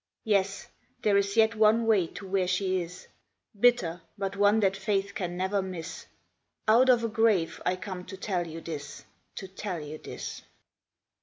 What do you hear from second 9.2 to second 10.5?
To tell you this.